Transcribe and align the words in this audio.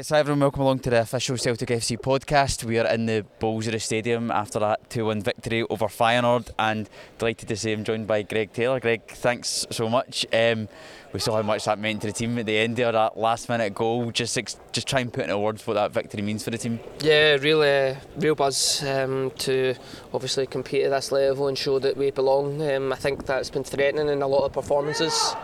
Yes, 0.00 0.08
hi 0.08 0.20
everyone, 0.20 0.40
welcome 0.40 0.62
along 0.62 0.78
to 0.78 0.88
the 0.88 1.02
official 1.02 1.36
Celtic 1.36 1.68
FC 1.68 1.98
podcast. 1.98 2.64
We 2.64 2.78
are 2.78 2.86
in 2.86 3.04
the 3.04 3.26
Bolsara 3.38 3.78
Stadium 3.78 4.30
after 4.30 4.58
that 4.58 4.88
2 4.88 5.04
1 5.04 5.20
victory 5.20 5.62
over 5.64 5.88
Feyenoord 5.88 6.48
and 6.58 6.88
delighted 7.18 7.50
to 7.50 7.56
say 7.56 7.74
I'm 7.74 7.84
joined 7.84 8.06
by 8.06 8.22
Greg 8.22 8.50
Taylor. 8.54 8.80
Greg, 8.80 9.06
thanks 9.06 9.66
so 9.68 9.90
much. 9.90 10.24
Um, 10.32 10.70
we 11.12 11.20
saw 11.20 11.36
how 11.36 11.42
much 11.42 11.66
that 11.66 11.78
meant 11.78 12.00
to 12.00 12.06
the 12.06 12.14
team 12.14 12.38
at 12.38 12.46
the 12.46 12.56
end 12.56 12.76
there, 12.76 12.90
that 12.90 13.18
last 13.18 13.50
minute 13.50 13.74
goal. 13.74 14.10
Just 14.10 14.38
just 14.72 14.88
try 14.88 15.00
and 15.00 15.12
put 15.12 15.24
into 15.24 15.36
words 15.36 15.66
what 15.66 15.74
that 15.74 15.92
victory 15.92 16.22
means 16.22 16.44
for 16.44 16.50
the 16.50 16.56
team. 16.56 16.80
Yeah, 17.02 17.32
really, 17.32 17.98
real 18.16 18.34
buzz 18.34 18.82
um, 18.84 19.32
to 19.40 19.74
obviously 20.14 20.46
compete 20.46 20.84
at 20.84 20.92
this 20.92 21.12
level 21.12 21.46
and 21.46 21.58
show 21.58 21.78
that 21.78 21.98
we 21.98 22.10
belong. 22.10 22.62
Um, 22.62 22.90
I 22.90 22.96
think 22.96 23.26
that's 23.26 23.50
been 23.50 23.64
threatening 23.64 24.08
in 24.08 24.22
a 24.22 24.26
lot 24.26 24.46
of 24.46 24.54
performances. 24.54 25.36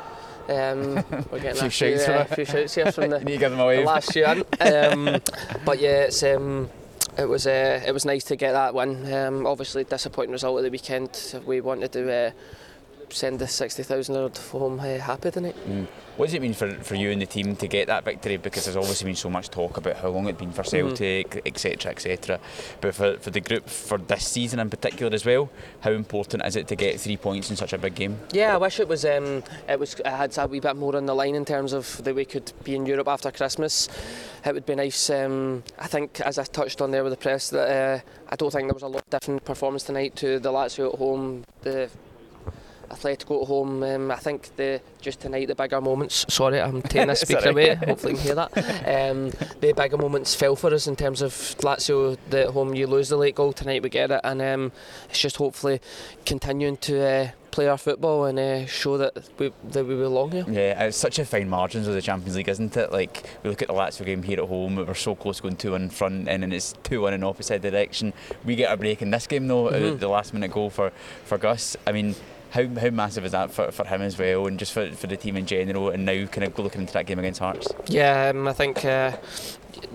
Um, 0.48 0.94
we're 1.30 1.40
getting 1.40 1.64
a 1.64 1.70
few, 1.70 1.70
shouts 1.70 2.04
few, 2.04 2.14
uh, 2.14 2.24
few 2.24 2.44
shouts 2.44 2.74
here 2.74 2.92
from 2.92 3.10
the, 3.10 3.18
you 3.30 3.38
give 3.38 3.50
them 3.50 3.60
a 3.60 3.66
wave. 3.66 3.80
the 3.80 3.86
last 3.86 4.14
year. 4.14 4.42
Um, 4.60 5.20
but 5.64 5.80
yeah, 5.80 6.04
it's, 6.04 6.22
um, 6.22 6.68
it 7.18 7.24
was 7.24 7.46
uh, 7.46 7.82
it 7.86 7.92
was 7.92 8.04
nice 8.04 8.24
to 8.24 8.36
get 8.36 8.52
that 8.52 8.74
win. 8.74 9.12
Um, 9.12 9.46
obviously, 9.46 9.84
disappointing 9.84 10.32
result 10.32 10.58
of 10.58 10.64
the 10.64 10.70
weekend. 10.70 11.40
We 11.46 11.60
wanted 11.60 11.92
to. 11.92 12.12
Uh, 12.12 12.30
send 13.10 13.38
the 13.38 13.46
sixty 13.46 13.82
thousand 13.82 14.36
home 14.38 14.80
uh, 14.80 14.98
happy 14.98 15.30
tonight. 15.30 15.56
Mm. 15.68 15.86
What 16.16 16.26
does 16.26 16.34
it 16.34 16.40
mean 16.40 16.54
for, 16.54 16.72
for 16.82 16.94
you 16.94 17.10
and 17.10 17.20
the 17.20 17.26
team 17.26 17.56
to 17.56 17.68
get 17.68 17.88
that 17.88 18.04
victory? 18.04 18.38
Because 18.38 18.64
there's 18.64 18.76
obviously 18.76 19.04
been 19.04 19.16
so 19.16 19.28
much 19.28 19.50
talk 19.50 19.76
about 19.76 19.96
how 19.96 20.08
long 20.08 20.26
it's 20.28 20.38
been 20.38 20.50
for 20.50 20.64
Celtic, 20.64 21.42
etc., 21.44 21.92
etc. 21.92 22.40
But 22.80 22.94
for, 22.94 23.18
for 23.18 23.30
the 23.30 23.40
group 23.40 23.68
for 23.68 23.98
this 23.98 24.26
season 24.26 24.58
in 24.58 24.70
particular 24.70 25.14
as 25.14 25.26
well, 25.26 25.50
how 25.80 25.90
important 25.90 26.42
is 26.46 26.56
it 26.56 26.68
to 26.68 26.76
get 26.76 26.98
three 26.98 27.18
points 27.18 27.50
in 27.50 27.56
such 27.56 27.74
a 27.74 27.78
big 27.78 27.94
game? 27.94 28.18
Yeah, 28.32 28.54
I 28.54 28.56
wish 28.56 28.80
it 28.80 28.88
was. 28.88 29.04
Um, 29.04 29.42
it 29.68 29.78
was. 29.78 30.00
I 30.06 30.10
had 30.10 30.38
a 30.38 30.46
wee 30.46 30.60
bit 30.60 30.76
more 30.76 30.96
on 30.96 31.04
the 31.04 31.14
line 31.14 31.34
in 31.34 31.44
terms 31.44 31.74
of 31.74 32.02
that 32.02 32.14
we 32.14 32.24
could 32.24 32.50
be 32.64 32.74
in 32.74 32.86
Europe 32.86 33.08
after 33.08 33.30
Christmas. 33.30 33.88
It 34.44 34.54
would 34.54 34.64
be 34.64 34.74
nice. 34.74 35.10
Um, 35.10 35.64
I 35.78 35.86
think, 35.86 36.20
as 36.20 36.38
I 36.38 36.44
touched 36.44 36.80
on 36.80 36.92
there 36.92 37.04
with 37.04 37.12
the 37.12 37.18
press, 37.18 37.50
that 37.50 37.68
uh, 37.68 38.00
I 38.30 38.36
don't 38.36 38.50
think 38.50 38.68
there 38.68 38.74
was 38.74 38.82
a 38.82 38.88
lot 38.88 39.08
different 39.10 39.44
performance 39.44 39.82
tonight 39.82 40.16
to 40.16 40.38
the 40.38 40.50
Lazio 40.50 40.94
at 40.94 40.98
home, 40.98 41.44
the 41.60 41.90
Atletico 42.90 43.42
at 43.42 43.48
home. 43.48 43.82
Um, 43.82 44.10
I 44.10 44.16
think 44.16 44.54
the 44.56 44.80
just 45.00 45.20
tonight 45.20 45.46
the 45.48 45.54
bigger 45.54 45.80
moments. 45.80 46.24
Sorry, 46.28 46.60
I'm 46.60 46.82
taking 46.92 47.08
this 47.08 47.20
speaker 47.20 47.50
away. 47.50 47.74
Hopefully 47.74 48.12
you 48.14 48.18
can 48.18 48.26
hear 48.26 48.34
that. 48.34 49.10
Um, 49.10 49.30
the 49.60 49.72
bigger 49.76 49.96
moments 49.96 50.34
fell 50.34 50.56
for 50.56 50.72
us 50.72 50.86
in 50.86 50.96
terms 50.96 51.22
of 51.22 51.32
Lazio. 51.60 52.16
The 52.30 52.44
at 52.44 52.50
home 52.50 52.74
you 52.74 52.86
lose 52.86 53.08
the 53.08 53.16
late 53.16 53.34
goal 53.34 53.52
tonight, 53.52 53.82
we 53.82 53.88
get 53.88 54.10
it, 54.10 54.20
and 54.24 54.40
um, 54.42 54.72
it's 55.08 55.18
just 55.20 55.36
hopefully 55.36 55.80
continuing 56.24 56.76
to. 56.78 57.00
Uh, 57.04 57.28
Play 57.52 57.68
our 57.68 57.78
football 57.78 58.26
and 58.26 58.38
uh, 58.38 58.66
show 58.66 58.98
that 58.98 59.14
we 59.38 59.50
that 59.70 59.86
we 59.86 59.94
belong 59.94 60.30
here. 60.30 60.44
Yeah, 60.46 60.84
it's 60.84 60.98
such 60.98 61.18
a 61.18 61.24
fine 61.24 61.48
margins 61.48 61.88
of 61.88 61.94
the 61.94 62.02
Champions 62.02 62.36
League, 62.36 62.50
isn't 62.50 62.76
it? 62.76 62.92
Like 62.92 63.24
we 63.42 63.48
look 63.48 63.62
at 63.62 63.68
the 63.68 63.72
Lazio 63.74 64.04
game 64.04 64.22
here 64.22 64.42
at 64.42 64.46
home, 64.46 64.76
we 64.76 64.82
were 64.82 64.92
so 64.94 65.14
close 65.14 65.40
going 65.40 65.56
two 65.56 65.70
one 65.72 65.84
in 65.84 65.88
front, 65.88 66.28
and 66.28 66.42
then 66.42 66.52
it's 66.52 66.74
two 66.82 67.00
one 67.00 67.14
in 67.14 67.24
opposite 67.24 67.62
direction. 67.62 68.12
We 68.44 68.56
get 68.56 68.70
a 68.70 68.76
break 68.76 69.00
in 69.00 69.10
this 69.10 69.26
game 69.26 69.48
though, 69.48 69.68
uh, 69.68 69.72
Mhm. 69.72 69.98
the 70.00 70.08
last 70.08 70.34
minute 70.34 70.50
goal 70.52 70.68
for, 70.68 70.92
for 71.24 71.38
Gus. 71.38 71.78
I 71.86 71.92
mean, 71.92 72.14
how, 72.50 72.66
how 72.66 72.90
massive 72.90 73.24
is 73.24 73.32
that 73.32 73.50
for, 73.50 73.70
for 73.70 73.84
him 73.84 74.02
as 74.02 74.18
well, 74.18 74.46
and 74.46 74.58
just 74.58 74.72
for, 74.72 74.90
for 74.92 75.06
the 75.06 75.16
team 75.16 75.36
in 75.36 75.46
general, 75.46 75.90
and 75.90 76.04
now 76.04 76.26
kind 76.26 76.44
of 76.44 76.58
looking 76.58 76.82
into 76.82 76.92
that 76.94 77.06
game 77.06 77.18
against 77.18 77.40
Hearts? 77.40 77.68
Yeah, 77.86 78.30
um, 78.30 78.48
I 78.48 78.52
think 78.52 78.84
uh, 78.84 79.16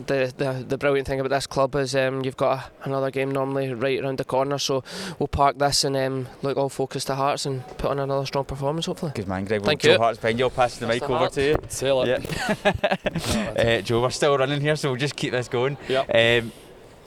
the, 0.07 0.33
the 0.37 0.65
the 0.67 0.77
brilliant 0.77 1.07
thing 1.07 1.19
about 1.19 1.29
this 1.29 1.47
club 1.47 1.75
is 1.75 1.95
um, 1.95 2.23
you've 2.23 2.37
got 2.37 2.59
a, 2.59 2.89
another 2.89 3.11
game 3.11 3.31
normally 3.31 3.73
right 3.73 3.99
around 4.03 4.19
the 4.19 4.25
corner, 4.25 4.57
so 4.57 4.83
we'll 5.19 5.27
park 5.27 5.57
this 5.57 5.83
and 5.83 5.95
um, 5.97 6.27
look 6.41 6.57
all 6.57 6.69
focused 6.69 7.07
to 7.07 7.15
Hearts 7.15 7.45
and 7.45 7.65
put 7.77 7.91
on 7.91 7.99
another 7.99 8.25
strong 8.25 8.45
performance 8.45 8.85
hopefully. 8.85 9.11
Good 9.15 9.27
man, 9.27 9.45
Greg. 9.45 9.61
Well, 9.61 9.67
Thank 9.69 9.81
Joe 9.81 9.93
you. 9.93 9.97
Hart's 9.97 10.19
behind 10.19 10.39
you. 10.39 10.45
I'll 10.45 10.51
pass 10.51 10.77
the 10.77 10.87
mic 10.87 11.01
Mr. 11.01 11.09
over 11.09 11.29
to 11.29 11.43
you. 11.43 11.55
Sailor. 11.69 12.07
Yeah. 12.07 12.23
uh, 13.79 13.81
Joe, 13.81 14.01
we're 14.01 14.09
still 14.09 14.37
running 14.37 14.61
here, 14.61 14.75
so 14.75 14.89
we'll 14.89 14.99
just 14.99 15.15
keep 15.15 15.31
this 15.31 15.47
going. 15.47 15.77
Yep. 15.87 16.43
Um, 16.43 16.51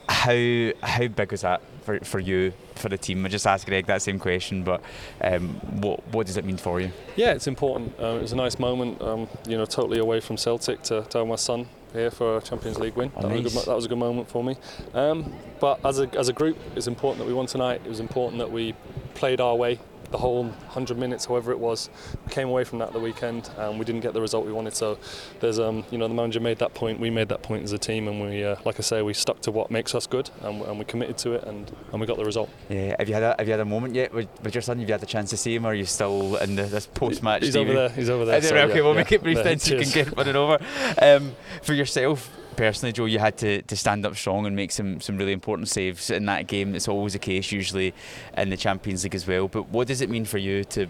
how 0.07 0.71
how 0.87 1.07
big 1.07 1.31
was 1.31 1.41
that 1.41 1.61
for, 1.83 1.99
for 2.01 2.19
you, 2.19 2.53
for 2.75 2.89
the 2.89 2.97
team? 2.97 3.25
I 3.25 3.29
just 3.29 3.47
asked 3.47 3.65
Greg 3.65 3.85
that 3.87 4.01
same 4.01 4.19
question, 4.19 4.63
but 4.63 4.81
um, 5.21 5.49
what 5.81 6.05
what 6.09 6.27
does 6.27 6.37
it 6.37 6.45
mean 6.45 6.57
for 6.57 6.79
you? 6.81 6.91
Yeah, 7.15 7.33
it's 7.33 7.47
important. 7.47 7.99
Um, 7.99 8.17
it 8.17 8.21
was 8.21 8.31
a 8.31 8.35
nice 8.35 8.59
moment. 8.59 9.01
Um, 9.01 9.27
you 9.47 9.57
know, 9.57 9.65
totally 9.65 9.99
away 9.99 10.19
from 10.19 10.37
Celtic 10.37 10.81
to, 10.83 11.03
to 11.03 11.25
my 11.25 11.35
son 11.35 11.67
here 11.93 12.11
for 12.11 12.37
a 12.37 12.41
Champions 12.41 12.77
League 12.77 12.95
win. 12.95 13.11
Oh, 13.15 13.21
that, 13.21 13.31
was 13.31 13.39
a 13.39 13.57
good, 13.57 13.65
that 13.65 13.75
was 13.75 13.85
a 13.85 13.87
good 13.87 13.97
moment 13.97 14.29
for 14.29 14.43
me. 14.43 14.57
Um, 14.93 15.33
but 15.59 15.83
as 15.85 15.99
a 15.99 16.09
as 16.17 16.29
a 16.29 16.33
group, 16.33 16.57
it's 16.75 16.87
important 16.87 17.19
that 17.19 17.27
we 17.27 17.33
won 17.33 17.45
tonight. 17.45 17.81
It 17.85 17.89
was 17.89 17.99
important 17.99 18.39
that 18.39 18.51
we 18.51 18.75
played 19.15 19.41
our 19.41 19.55
way 19.55 19.79
the 20.11 20.17
whole 20.17 20.43
100 20.43 20.97
minutes, 20.97 21.25
however 21.25 21.51
it 21.51 21.59
was. 21.59 21.89
We 22.25 22.31
came 22.31 22.47
away 22.47 22.63
from 22.63 22.79
that 22.79 22.93
the 22.93 22.99
weekend, 22.99 23.49
and 23.57 23.79
we 23.79 23.85
didn't 23.85 24.01
get 24.01 24.13
the 24.13 24.21
result 24.21 24.45
we 24.45 24.53
wanted. 24.53 24.75
So 24.75 24.97
there's 25.39 25.59
um, 25.59 25.83
you 25.91 25.97
know, 25.97 26.07
the 26.07 26.13
manager 26.13 26.39
made 26.39 26.59
that 26.59 26.73
point. 26.73 26.99
We 26.99 27.09
made 27.09 27.29
that 27.29 27.43
point 27.43 27.63
as 27.63 27.71
a 27.71 27.77
team, 27.77 28.07
and 28.07 28.21
we, 28.21 28.43
uh, 28.43 28.55
like 28.65 28.79
I 28.79 28.83
say, 28.83 29.01
we 29.01 29.13
stuck 29.13 29.41
to 29.41 29.51
what 29.51 29.71
makes 29.71 29.95
us 29.95 30.07
good, 30.07 30.29
and, 30.41 30.61
and 30.61 30.79
we 30.79 30.85
committed 30.85 31.17
to 31.19 31.33
it, 31.33 31.43
and, 31.43 31.71
and 31.91 31.99
we 31.99 32.07
got 32.07 32.17
the 32.17 32.25
result. 32.25 32.49
Yeah, 32.69 32.95
have 32.97 33.07
you 33.07 33.13
had 33.13 33.23
a, 33.23 33.35
have 33.37 33.47
you 33.47 33.51
had 33.51 33.59
a 33.59 33.65
moment 33.65 33.95
yet 33.95 34.13
with, 34.13 34.29
with 34.41 34.53
your 34.53 34.61
son? 34.61 34.79
Have 34.79 34.87
you 34.87 34.93
had 34.93 35.01
the 35.01 35.07
chance 35.07 35.29
to 35.31 35.37
see 35.37 35.55
him, 35.55 35.65
or 35.65 35.69
are 35.69 35.73
you 35.73 35.85
still 35.85 36.35
in 36.37 36.55
the, 36.55 36.63
this 36.63 36.87
post 36.87 37.23
match? 37.23 37.43
He's 37.43 37.55
over 37.55 37.73
there. 37.73 37.89
He's 37.89 38.09
over 38.09 38.25
there. 38.25 38.41
So, 38.41 38.55
okay, 38.55 38.75
yeah, 38.75 38.81
we'll 38.81 38.91
yeah. 38.91 38.97
make 38.97 39.11
it 39.11 39.23
brief 39.23 39.37
then 39.43 39.59
so 39.59 39.75
you 39.75 39.81
can 39.81 39.91
get 39.91 40.17
running 40.17 40.35
over. 40.35 40.63
Um, 41.01 41.35
for 41.61 41.73
yourself 41.73 42.29
personally, 42.55 42.93
Joe, 42.93 43.05
you 43.05 43.19
had 43.19 43.37
to, 43.39 43.61
to 43.63 43.75
stand 43.75 44.05
up 44.05 44.15
strong 44.15 44.45
and 44.45 44.55
make 44.55 44.71
some, 44.71 45.01
some 45.01 45.17
really 45.17 45.31
important 45.33 45.67
saves 45.69 46.09
in 46.09 46.25
that 46.25 46.47
game. 46.47 46.75
It's 46.75 46.87
always 46.87 47.13
the 47.13 47.19
case, 47.19 47.51
usually 47.51 47.93
in 48.37 48.49
the 48.49 48.57
Champions 48.57 49.03
League 49.03 49.15
as 49.15 49.27
well. 49.27 49.47
But 49.47 49.69
what 49.69 49.87
does 49.87 50.01
it 50.01 50.09
mean 50.09 50.25
for 50.25 50.37
you 50.37 50.63
to 50.65 50.87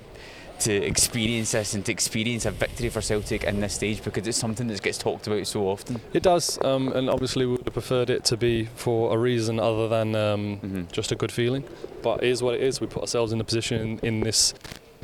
to 0.57 0.71
experience 0.73 1.51
this 1.51 1.73
and 1.73 1.83
to 1.85 1.91
experience 1.91 2.45
a 2.45 2.51
victory 2.51 2.87
for 2.87 3.01
Celtic 3.01 3.43
in 3.43 3.59
this 3.59 3.73
stage? 3.73 4.01
Because 4.01 4.25
it's 4.25 4.37
something 4.37 4.67
that 4.67 4.81
gets 4.81 4.97
talked 4.97 5.27
about 5.27 5.45
so 5.47 5.67
often. 5.67 5.99
It 6.13 6.23
does, 6.23 6.57
um, 6.63 6.93
and 6.93 7.09
obviously 7.09 7.45
we 7.45 7.51
would 7.53 7.65
have 7.65 7.73
preferred 7.73 8.09
it 8.09 8.23
to 8.25 8.37
be 8.37 8.63
for 8.75 9.13
a 9.13 9.17
reason 9.17 9.59
other 9.59 9.89
than 9.89 10.15
um, 10.15 10.59
Mhm. 10.61 10.91
just 10.93 11.11
a 11.11 11.15
good 11.17 11.31
feeling. 11.31 11.65
But 12.01 12.23
it 12.23 12.29
is 12.29 12.41
what 12.41 12.55
it 12.55 12.61
is. 12.63 12.79
We 12.79 12.87
put 12.87 13.01
ourselves 13.01 13.33
in 13.33 13.41
a 13.41 13.43
position 13.43 13.81
in, 13.81 13.99
in 13.99 14.19
this, 14.21 14.53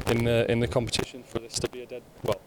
in 0.07 0.23
the 0.23 0.49
in 0.49 0.61
the 0.61 0.67
competition 0.69 1.21
for 1.23 1.39
this 1.39 1.59
to 1.59 1.67
be 1.69 1.81
a 1.81 1.85
dead, 1.85 2.03
well, 2.23 2.39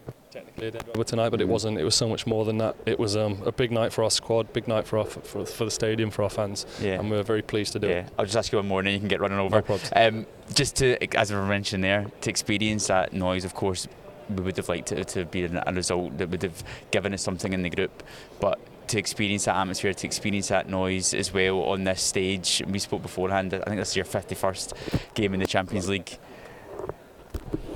technically 0.55 0.67
a 0.67 0.83
dead 0.83 0.87
rubber 0.87 1.03
tonight, 1.03 1.29
but 1.29 1.41
it 1.41 1.47
wasn't. 1.47 1.77
It 1.77 1.83
was 1.83 1.95
so 1.95 2.07
much 2.07 2.25
more 2.25 2.45
than 2.45 2.57
that. 2.59 2.75
It 2.85 2.99
was 2.99 3.15
um, 3.15 3.41
a 3.45 3.51
big 3.51 3.71
night 3.71 3.93
for 3.93 4.03
our 4.03 4.11
squad, 4.11 4.51
big 4.53 4.67
night 4.67 4.85
for 4.87 4.99
our, 4.99 5.05
for, 5.05 5.45
for 5.45 5.65
the 5.65 5.71
stadium, 5.71 6.11
for 6.11 6.23
our 6.23 6.29
fans, 6.29 6.65
Yeah. 6.81 6.93
and 6.99 7.09
we 7.09 7.17
we're 7.17 7.23
very 7.23 7.41
pleased 7.41 7.73
to 7.73 7.79
do 7.79 7.87
yeah. 7.87 7.93
it. 7.93 8.13
I'll 8.17 8.25
just 8.25 8.37
ask 8.37 8.51
you 8.51 8.57
one 8.57 8.67
more 8.67 8.79
and 8.79 8.87
then 8.87 8.93
you 8.93 8.99
can 8.99 9.07
get 9.07 9.19
running 9.21 9.39
over. 9.39 9.63
No. 9.67 9.79
Um, 9.95 10.25
just 10.53 10.75
to, 10.77 10.97
as 11.17 11.31
I 11.31 11.47
mentioned 11.47 11.83
there, 11.83 12.05
to 12.21 12.29
experience 12.29 12.87
that 12.87 13.13
noise, 13.13 13.45
of 13.45 13.53
course, 13.53 13.87
we 14.29 14.43
would 14.43 14.57
have 14.57 14.69
liked 14.69 14.91
it 14.91 15.07
to 15.09 15.25
be 15.25 15.43
a 15.43 15.71
result 15.71 16.17
that 16.17 16.29
would 16.29 16.43
have 16.43 16.63
given 16.91 17.13
us 17.13 17.21
something 17.21 17.53
in 17.53 17.61
the 17.61 17.69
group. 17.69 18.03
But 18.39 18.59
to 18.87 18.99
experience 18.99 19.45
that 19.45 19.55
atmosphere, 19.55 19.93
to 19.93 20.07
experience 20.07 20.47
that 20.49 20.69
noise 20.69 21.13
as 21.13 21.33
well 21.33 21.61
on 21.61 21.83
this 21.83 22.01
stage, 22.01 22.63
we 22.67 22.79
spoke 22.79 23.01
beforehand. 23.01 23.53
I 23.53 23.59
think 23.59 23.77
this 23.77 23.89
is 23.89 23.95
your 23.95 24.05
51st 24.05 25.13
game 25.13 25.33
in 25.33 25.39
the 25.39 25.47
Champions 25.47 25.89
League. 25.89 26.17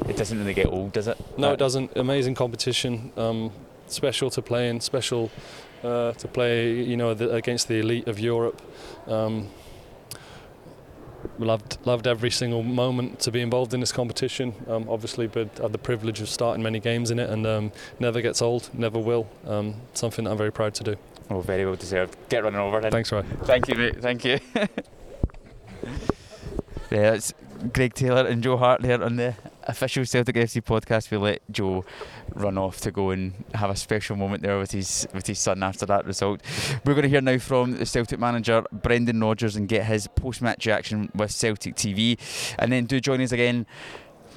It 0.10 0.18
doesn't 0.18 0.40
really 0.40 0.56
get 0.56 0.66
old, 0.66 0.94
does 0.94 1.08
it? 1.08 1.18
No, 1.38 1.54
it 1.54 1.58
doesn't. 1.58 1.96
Amazing 1.96 2.34
competition. 2.34 3.12
Um, 3.16 3.52
special 3.88 4.32
to 4.32 4.42
play 4.42 4.70
in. 4.70 4.82
Special 4.82 5.30
uh, 5.84 6.14
to 6.14 6.28
play. 6.28 6.74
You 6.74 6.98
know, 6.98 7.14
the, 7.14 7.32
against 7.34 7.68
the 7.68 7.80
elite 7.80 8.08
of 8.08 8.20
Europe. 8.20 8.60
Um, 9.08 9.50
loved 11.38 11.78
loved 11.86 12.08
every 12.08 12.32
single 12.32 12.64
moment 12.64 13.20
to 13.20 13.32
be 13.32 13.42
involved 13.42 13.74
in 13.76 13.82
this 13.82 13.92
competition. 13.92 14.56
Um, 14.68 14.88
obviously, 14.90 15.28
but 15.28 15.60
had 15.60 15.72
the 15.72 15.78
privilege 15.78 16.22
of 16.22 16.30
starting 16.30 16.64
many 16.64 16.80
games 16.80 17.12
in 17.12 17.20
it, 17.20 17.30
and 17.30 17.46
um, 17.46 17.72
never 18.00 18.20
gets 18.20 18.42
old. 18.42 18.70
Never 18.74 18.98
will. 18.98 19.30
Um, 19.46 19.76
something 19.94 20.26
that 20.26 20.32
I'm 20.32 20.38
very 20.38 20.52
proud 20.52 20.74
to 20.76 20.84
do. 20.84 20.96
Oh, 21.30 21.42
very 21.42 21.66
well 21.66 21.76
deserved. 21.76 22.18
Get 22.30 22.44
running 22.44 22.60
over 22.60 22.82
then. 22.82 22.92
Thanks, 22.92 23.12
Roy. 23.12 23.24
Thank 23.44 23.68
you, 23.68 23.76
mate. 23.76 24.02
Thank 24.02 24.26
you. 24.26 24.40
yeah, 26.90 27.14
it's 27.14 27.32
Greg 27.74 27.94
Taylor 27.94 28.26
and 28.26 28.42
Joe 28.42 28.58
Hart 28.58 28.82
there 28.82 29.04
on 29.04 29.18
the 29.18 29.36
official 29.70 30.06
Celtic 30.06 30.36
FC 30.36 30.62
podcast. 30.62 31.12
We 31.12 31.18
let 31.18 31.42
Joe 31.52 31.86
run 32.34 32.58
off 32.58 32.82
to 32.82 32.92
go 32.92 33.12
and 33.12 33.34
have 33.54 33.70
a 33.70 33.76
special 33.76 34.16
moment 34.16 34.44
there 34.44 34.58
with 34.58 34.72
his 34.72 35.08
with 35.14 35.28
his 35.28 35.40
son 35.40 35.64
after 35.64 35.86
that 35.86 36.06
result. 36.06 36.42
We're 36.86 36.94
going 36.94 37.04
to 37.04 37.10
hear 37.10 37.22
now 37.22 37.38
from 37.38 37.78
the 37.78 37.86
Celtic 37.86 38.20
manager 38.20 38.64
Brendan 38.72 39.22
Rodgers 39.22 39.56
and 39.56 39.68
get 39.68 39.86
his 39.86 40.08
post-match 40.08 40.66
reaction 40.66 41.12
with 41.16 41.32
Celtic 41.32 41.76
TV, 41.76 42.18
and 42.58 42.72
then 42.72 42.86
do 42.86 43.00
join 43.00 43.22
us 43.22 43.32
again 43.32 43.66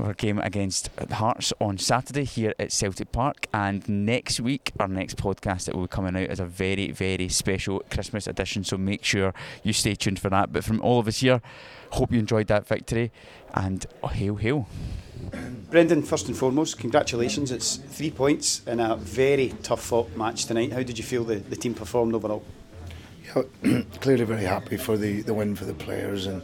our 0.00 0.14
game 0.14 0.38
against 0.38 0.90
Hearts 1.10 1.52
on 1.60 1.78
Saturday 1.78 2.24
here 2.24 2.54
at 2.58 2.72
Celtic 2.72 3.12
Park. 3.12 3.46
And 3.52 3.86
next 3.88 4.40
week, 4.40 4.72
our 4.80 4.88
next 4.88 5.16
podcast 5.16 5.66
that 5.66 5.74
will 5.74 5.82
be 5.82 5.88
coming 5.88 6.16
out 6.16 6.30
is 6.30 6.40
a 6.40 6.44
very, 6.44 6.90
very 6.90 7.28
special 7.28 7.82
Christmas 7.90 8.26
edition. 8.26 8.64
So 8.64 8.76
make 8.76 9.04
sure 9.04 9.34
you 9.62 9.72
stay 9.72 9.94
tuned 9.94 10.18
for 10.18 10.30
that. 10.30 10.52
But 10.52 10.64
from 10.64 10.80
all 10.80 10.98
of 10.98 11.08
us 11.08 11.20
here, 11.20 11.40
hope 11.90 12.12
you 12.12 12.18
enjoyed 12.18 12.46
that 12.48 12.66
victory 12.66 13.12
and 13.54 13.84
oh, 14.02 14.08
hail, 14.08 14.36
hail. 14.36 14.68
Brendan, 15.70 16.02
first 16.02 16.28
and 16.28 16.36
foremost, 16.36 16.78
congratulations. 16.78 17.50
It's 17.50 17.76
three 17.76 18.10
points 18.10 18.62
in 18.66 18.80
a 18.80 18.96
very 18.96 19.54
tough 19.62 19.82
fought 19.82 20.16
match 20.16 20.46
tonight. 20.46 20.72
How 20.72 20.82
did 20.82 20.98
you 20.98 21.04
feel 21.04 21.24
the, 21.24 21.36
the 21.36 21.56
team 21.56 21.74
performed 21.74 22.14
overall? 22.14 22.44
Yeah, 23.34 23.82
clearly 24.00 24.24
very 24.24 24.44
happy 24.44 24.76
for 24.76 24.96
the, 24.96 25.22
the 25.22 25.32
win 25.32 25.54
for 25.54 25.64
the 25.64 25.74
players 25.74 26.26
and 26.26 26.42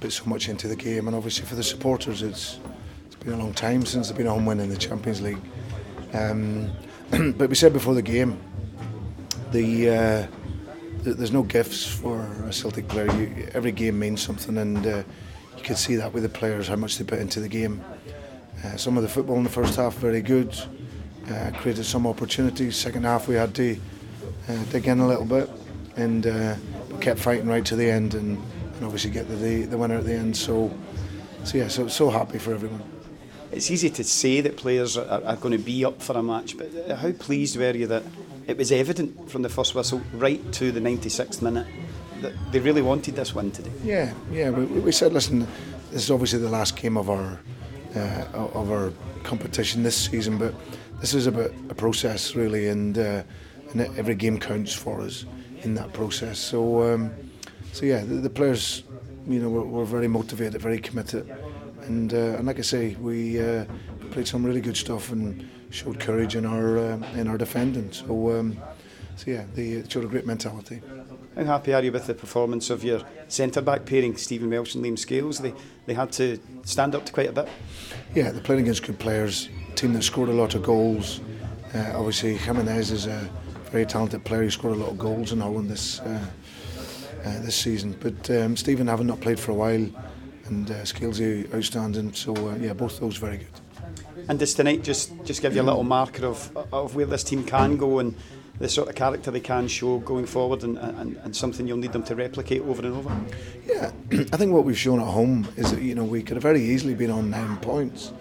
put 0.00 0.12
so 0.12 0.24
much 0.26 0.48
into 0.48 0.68
the 0.68 0.76
game 0.76 1.06
and 1.06 1.16
obviously 1.16 1.44
for 1.44 1.54
the 1.54 1.62
supporters 1.62 2.22
it's 2.22 2.58
it's 3.06 3.16
been 3.16 3.32
a 3.32 3.38
long 3.38 3.54
time 3.54 3.84
since 3.84 4.08
there's 4.08 4.16
been 4.16 4.26
a 4.26 4.30
home 4.30 4.46
win 4.46 4.60
in 4.60 4.68
the 4.68 4.76
Champions 4.76 5.20
League 5.20 5.40
um, 6.12 6.70
but 7.36 7.48
we 7.48 7.54
said 7.54 7.72
before 7.72 7.94
the 7.94 8.02
game 8.02 8.38
the, 9.54 9.88
uh, 9.88 10.26
th- 11.04 11.16
there's 11.16 11.32
no 11.32 11.44
gifts 11.44 11.86
for 11.86 12.20
a 12.46 12.52
Celtic 12.52 12.88
player. 12.88 13.10
You, 13.14 13.48
every 13.54 13.70
game 13.70 13.98
means 13.98 14.20
something, 14.20 14.58
and 14.58 14.84
uh, 14.84 15.04
you 15.56 15.62
could 15.62 15.78
see 15.78 15.94
that 15.94 16.12
with 16.12 16.24
the 16.24 16.28
players 16.28 16.66
how 16.66 16.74
much 16.74 16.98
they 16.98 17.04
put 17.04 17.20
into 17.20 17.38
the 17.38 17.48
game. 17.48 17.82
Uh, 18.64 18.76
some 18.76 18.96
of 18.96 19.04
the 19.04 19.08
football 19.08 19.36
in 19.36 19.44
the 19.44 19.50
first 19.50 19.76
half 19.76 19.94
very 19.94 20.22
good, 20.22 20.58
uh, 21.30 21.52
created 21.58 21.84
some 21.84 22.04
opportunities. 22.04 22.74
Second 22.76 23.04
half 23.04 23.28
we 23.28 23.36
had 23.36 23.54
to 23.54 23.78
uh, 24.48 24.64
dig 24.70 24.88
in 24.88 24.98
a 24.98 25.06
little 25.06 25.24
bit, 25.24 25.48
and 25.96 26.26
uh, 26.26 26.56
kept 27.00 27.20
fighting 27.20 27.46
right 27.46 27.64
to 27.64 27.76
the 27.76 27.88
end, 27.88 28.14
and, 28.14 28.42
and 28.76 28.84
obviously 28.84 29.10
get 29.10 29.28
the, 29.28 29.36
the 29.36 29.62
the 29.64 29.78
winner 29.78 29.96
at 29.96 30.04
the 30.04 30.14
end. 30.14 30.36
So, 30.36 30.72
so 31.44 31.58
yeah, 31.58 31.68
so 31.68 31.88
so 31.88 32.10
happy 32.10 32.38
for 32.38 32.54
everyone. 32.54 32.82
It's 33.52 33.70
easy 33.70 33.90
to 33.90 34.04
say 34.04 34.40
that 34.40 34.56
players 34.56 34.96
are, 34.96 35.22
are 35.24 35.36
going 35.36 35.56
to 35.56 35.64
be 35.64 35.84
up 35.84 36.02
for 36.02 36.16
a 36.16 36.22
match, 36.22 36.56
but 36.58 36.96
how 36.96 37.12
pleased 37.12 37.56
were 37.56 37.70
you 37.70 37.86
that 37.86 38.02
it 38.46 38.56
was 38.56 38.72
evident 38.72 39.30
from 39.30 39.42
the 39.42 39.48
first 39.48 39.74
whistle 39.74 40.02
right 40.12 40.52
to 40.54 40.72
the 40.72 40.80
96th 40.80 41.40
minute 41.40 41.66
that 42.20 42.32
they 42.50 42.58
really 42.58 42.82
wanted 42.82 43.14
this 43.14 43.34
win 43.34 43.52
today? 43.52 43.70
Yeah, 43.84 44.12
yeah. 44.32 44.50
We, 44.50 44.64
we 44.64 44.92
said, 44.92 45.12
listen, 45.12 45.46
this 45.92 46.02
is 46.02 46.10
obviously 46.10 46.40
the 46.40 46.48
last 46.48 46.76
game 46.76 46.96
of 46.96 47.08
our 47.08 47.38
uh, 47.94 48.24
of 48.32 48.72
our 48.72 48.92
competition 49.22 49.84
this 49.84 49.96
season, 49.96 50.38
but 50.38 50.52
this 51.00 51.14
is 51.14 51.26
about 51.26 51.52
a 51.70 51.74
process 51.74 52.34
really, 52.34 52.68
and 52.68 52.98
uh, 52.98 53.22
and 53.70 53.80
every 53.98 54.14
game 54.14 54.38
counts 54.38 54.72
for 54.72 55.00
us 55.00 55.24
in 55.62 55.74
that 55.74 55.92
process. 55.92 56.38
So, 56.38 56.94
um, 56.94 57.12
so 57.74 57.84
yeah, 57.86 58.04
the, 58.04 58.14
the 58.14 58.30
players, 58.30 58.84
you 59.26 59.40
know, 59.40 59.48
were, 59.48 59.64
were 59.64 59.84
very 59.84 60.06
motivated, 60.06 60.62
very 60.62 60.78
committed, 60.78 61.28
and 61.82 62.14
uh, 62.14 62.36
and 62.38 62.46
like 62.46 62.60
I 62.60 62.62
say, 62.62 62.94
we 63.00 63.40
uh, 63.40 63.64
played 64.12 64.28
some 64.28 64.46
really 64.46 64.60
good 64.60 64.76
stuff 64.76 65.10
and 65.10 65.48
showed 65.70 65.98
courage 65.98 66.36
in 66.36 66.46
our 66.46 66.78
uh, 66.78 66.98
in 67.16 67.26
our 67.26 67.36
defending. 67.36 67.90
So, 67.90 68.38
um, 68.38 68.56
so 69.16 69.32
yeah, 69.32 69.44
they 69.54 69.82
showed 69.88 70.04
a 70.04 70.06
great 70.06 70.24
mentality. 70.24 70.82
How 71.34 71.44
happy 71.44 71.74
are 71.74 71.82
you 71.82 71.90
with 71.90 72.06
the 72.06 72.14
performance 72.14 72.70
of 72.70 72.84
your 72.84 73.02
centre 73.26 73.60
back 73.60 73.86
pairing, 73.86 74.16
Stephen 74.16 74.50
Welsh 74.50 74.76
and 74.76 74.84
Liam 74.84 74.96
Scales? 74.96 75.40
They 75.40 75.52
they 75.86 75.94
had 75.94 76.12
to 76.12 76.38
stand 76.62 76.94
up 76.94 77.04
to 77.06 77.12
quite 77.12 77.30
a 77.30 77.32
bit. 77.32 77.48
Yeah, 78.14 78.30
they're 78.30 78.40
playing 78.40 78.62
against 78.62 78.84
good 78.84 79.00
players, 79.00 79.48
a 79.72 79.74
team 79.74 79.94
that 79.94 80.04
scored 80.04 80.28
a 80.28 80.32
lot 80.32 80.54
of 80.54 80.62
goals. 80.62 81.20
Uh, 81.74 81.92
obviously, 81.96 82.36
Giménez 82.36 82.92
is 82.92 83.06
a 83.06 83.28
very 83.72 83.84
talented 83.84 84.24
player. 84.24 84.44
He 84.44 84.50
scored 84.50 84.76
a 84.76 84.80
lot 84.80 84.90
of 84.90 84.98
goals 84.98 85.32
in 85.32 85.40
Holland 85.40 85.68
this 85.68 86.00
uh, 87.24 87.40
this 87.40 87.56
season. 87.56 87.96
But 88.00 88.30
um, 88.30 88.56
Stephen 88.56 88.86
having 88.86 89.06
not 89.06 89.20
played 89.20 89.40
for 89.40 89.52
a 89.52 89.54
while, 89.54 89.86
and 90.46 90.70
uh, 90.70 90.74
are 90.74 91.56
outstanding. 91.56 92.12
So 92.12 92.34
uh, 92.34 92.56
yeah, 92.56 92.72
both 92.72 93.00
those 93.00 93.16
very 93.16 93.38
good. 93.38 93.48
And 94.28 94.38
does 94.38 94.54
tonight 94.54 94.82
just 94.82 95.12
just 95.24 95.42
give 95.42 95.54
you 95.54 95.62
a 95.62 95.64
little 95.64 95.84
marker 95.84 96.26
of 96.26 96.56
of 96.72 96.94
where 96.94 97.06
this 97.06 97.24
team 97.24 97.44
can 97.44 97.76
go 97.76 97.98
and 97.98 98.14
the 98.58 98.68
sort 98.68 98.88
of 98.88 98.94
character 98.94 99.30
they 99.30 99.40
can 99.40 99.66
show 99.66 99.98
going 99.98 100.26
forward, 100.26 100.62
and, 100.62 100.78
and, 100.78 101.16
and 101.24 101.34
something 101.34 101.66
you'll 101.66 101.76
need 101.76 101.92
them 101.92 102.04
to 102.04 102.14
replicate 102.14 102.62
over 102.62 102.82
and 102.86 102.94
over? 102.94 103.16
Yeah, 103.66 103.90
I 104.32 104.36
think 104.36 104.52
what 104.52 104.64
we've 104.64 104.78
shown 104.78 105.00
at 105.00 105.06
home 105.06 105.48
is 105.56 105.72
that 105.72 105.82
you 105.82 105.94
know 105.94 106.04
we 106.04 106.22
could 106.22 106.36
have 106.36 106.42
very 106.42 106.62
easily 106.62 106.94
been 106.94 107.10
on 107.10 107.30
nine 107.30 107.56
points, 107.58 108.12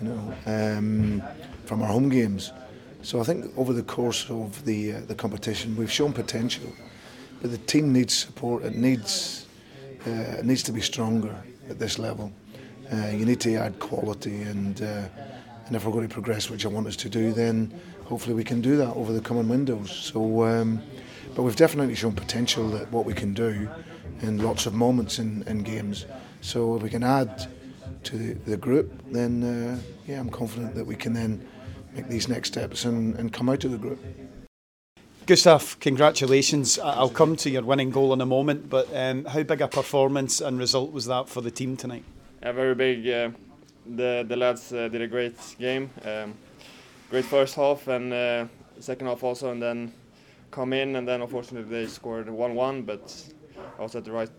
you 0.00 0.08
know, 0.08 0.34
um, 0.46 1.22
from 1.66 1.82
our 1.82 1.88
home 1.88 2.08
games. 2.08 2.52
So 3.02 3.20
I 3.20 3.22
think 3.22 3.56
over 3.56 3.72
the 3.72 3.82
course 3.82 4.28
of 4.28 4.64
the 4.64 4.94
uh, 4.94 5.00
the 5.06 5.14
competition, 5.14 5.76
we've 5.76 5.92
shown 5.92 6.12
potential, 6.12 6.72
but 7.40 7.50
the 7.50 7.58
team 7.58 7.92
needs 7.92 8.14
support. 8.14 8.64
It 8.64 8.76
needs 8.76 9.46
uh, 10.06 10.38
it 10.38 10.44
needs 10.44 10.62
to 10.64 10.72
be 10.72 10.80
stronger 10.80 11.34
at 11.68 11.78
this 11.78 11.98
level. 11.98 12.32
Uh, 12.92 13.08
you 13.08 13.24
need 13.24 13.40
to 13.40 13.54
add 13.54 13.78
quality, 13.78 14.42
and 14.42 14.80
uh, 14.82 15.04
and 15.66 15.76
if 15.76 15.84
we're 15.84 15.92
going 15.92 16.08
to 16.08 16.12
progress, 16.12 16.50
which 16.50 16.64
I 16.64 16.68
want 16.68 16.86
us 16.86 16.96
to 16.96 17.08
do, 17.08 17.32
then 17.32 17.72
hopefully 18.04 18.34
we 18.34 18.42
can 18.44 18.60
do 18.60 18.76
that 18.76 18.96
over 18.96 19.12
the 19.12 19.20
coming 19.20 19.48
windows. 19.48 19.90
So, 19.92 20.44
um, 20.44 20.82
but 21.36 21.42
we've 21.44 21.54
definitely 21.54 21.94
shown 21.94 22.12
potential 22.12 22.68
that 22.70 22.90
what 22.90 23.04
we 23.04 23.14
can 23.14 23.34
do 23.34 23.68
in 24.20 24.42
lots 24.42 24.66
of 24.66 24.74
moments 24.74 25.20
in, 25.20 25.44
in 25.46 25.62
games. 25.62 26.06
So 26.40 26.74
if 26.76 26.82
we 26.82 26.90
can 26.90 27.04
add 27.04 27.46
to 28.02 28.16
the, 28.16 28.32
the 28.50 28.56
group, 28.56 28.92
then 29.12 29.44
uh, 29.44 29.78
yeah, 30.06 30.18
I'm 30.18 30.30
confident 30.30 30.74
that 30.74 30.84
we 30.84 30.96
can 30.96 31.12
then 31.12 31.46
make 31.94 32.08
these 32.08 32.28
next 32.28 32.48
steps 32.48 32.84
and, 32.84 33.14
and 33.16 33.32
come 33.32 33.48
out 33.48 33.64
of 33.64 33.70
the 33.70 33.78
group. 33.78 34.00
Gustaf, 35.30 35.78
congratulations. 35.78 36.76
I'll 36.80 37.08
come 37.08 37.36
to 37.36 37.48
your 37.48 37.62
winning 37.62 37.90
goal 37.90 38.12
in 38.12 38.20
a 38.20 38.26
moment, 38.26 38.68
but 38.68 38.88
um, 38.92 39.24
how 39.26 39.44
big 39.44 39.60
a 39.60 39.68
performance 39.68 40.40
and 40.40 40.58
result 40.58 40.90
was 40.90 41.06
that 41.06 41.28
for 41.28 41.40
the 41.40 41.52
team 41.52 41.76
tonight? 41.76 42.02
Yeah, 42.42 42.50
very 42.50 42.74
big. 42.74 43.08
Uh, 43.08 43.30
the 43.86 44.24
the 44.26 44.34
lads 44.34 44.72
uh, 44.72 44.88
did 44.88 45.00
a 45.00 45.06
great 45.06 45.36
game. 45.56 45.88
Um, 46.04 46.34
great 47.10 47.26
first 47.26 47.54
half 47.54 47.86
and 47.86 48.12
uh, 48.12 48.46
second 48.80 49.06
half 49.06 49.22
also, 49.22 49.52
and 49.52 49.62
then 49.62 49.92
come 50.50 50.72
in 50.72 50.96
and 50.96 51.06
then 51.06 51.22
unfortunately 51.22 51.70
they 51.70 51.86
scored 51.86 52.26
1-1, 52.26 52.84
but 52.84 53.24
I 53.78 53.82
was 53.82 53.94
at 53.94 54.04
the 54.04 54.10
right 54.10 54.30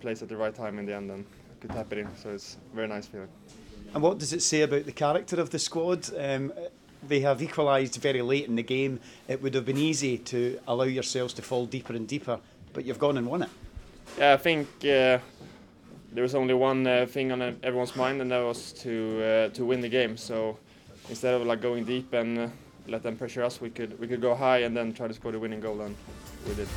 place 0.00 0.22
at 0.22 0.30
the 0.30 0.36
right 0.38 0.54
time 0.54 0.78
in 0.78 0.86
the 0.86 0.94
end 0.94 1.10
and 1.10 1.26
could 1.60 1.72
tap 1.72 1.92
it 1.92 1.98
in. 1.98 2.08
So 2.16 2.30
it's 2.30 2.56
a 2.72 2.74
very 2.74 2.88
nice 2.88 3.04
feeling. 3.04 3.28
And 3.92 4.02
what 4.02 4.16
does 4.16 4.32
it 4.32 4.40
say 4.40 4.62
about 4.62 4.86
the 4.86 4.92
character 4.92 5.38
of 5.40 5.50
the 5.50 5.58
squad? 5.58 6.08
Um, 6.16 6.54
they 7.06 7.20
have 7.20 7.42
equalised 7.42 7.96
very 7.96 8.22
late 8.22 8.46
in 8.46 8.56
the 8.56 8.62
game. 8.62 9.00
It 9.28 9.42
would 9.42 9.54
have 9.54 9.64
been 9.64 9.78
easy 9.78 10.18
to 10.18 10.58
allow 10.66 10.84
yourselves 10.84 11.34
to 11.34 11.42
fall 11.42 11.66
deeper 11.66 11.92
and 11.92 12.06
deeper, 12.06 12.40
but 12.72 12.84
you've 12.84 12.98
gone 12.98 13.16
and 13.18 13.26
won 13.26 13.42
it. 13.42 13.50
Yeah, 14.18 14.32
I 14.32 14.36
think 14.36 14.66
uh, 14.80 15.18
there 16.12 16.22
was 16.22 16.34
only 16.34 16.54
one 16.54 16.86
uh, 16.86 17.06
thing 17.06 17.32
on 17.32 17.42
everyone's 17.62 17.94
mind, 17.94 18.20
and 18.20 18.30
that 18.30 18.42
was 18.42 18.72
to 18.72 19.22
uh, 19.22 19.54
to 19.54 19.64
win 19.64 19.80
the 19.80 19.88
game. 19.88 20.16
So 20.16 20.58
instead 21.08 21.34
of 21.34 21.46
like 21.46 21.60
going 21.60 21.84
deep 21.84 22.12
and 22.12 22.38
uh, 22.38 22.48
let 22.86 23.02
them 23.02 23.16
pressure 23.16 23.42
us, 23.42 23.60
we 23.60 23.70
could 23.70 23.98
we 24.00 24.08
could 24.08 24.20
go 24.20 24.34
high 24.34 24.58
and 24.58 24.76
then 24.76 24.92
try 24.92 25.08
to 25.08 25.14
score 25.14 25.32
the 25.32 25.38
winning 25.38 25.60
goal, 25.60 25.80
and 25.82 25.94
we 26.46 26.54
did. 26.54 26.68